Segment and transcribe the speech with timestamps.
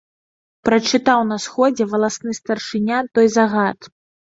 [0.69, 3.79] Прачытаў на сходзе валасны старшыня той загад.